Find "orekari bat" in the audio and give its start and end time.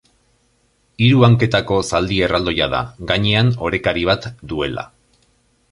3.69-4.29